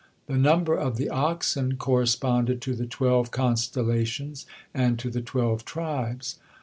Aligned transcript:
The 0.25 0.35
number 0.35 0.73
of 0.73 0.97
the 0.97 1.09
oxen 1.11 1.75
corresponded 1.77 2.59
to 2.63 2.73
the 2.73 2.87
twelve 2.87 3.29
constellations, 3.29 4.47
and 4.73 4.97
to 4.97 5.11
the 5.11 5.21
twelve 5.21 5.63
tribes. 5.63 6.39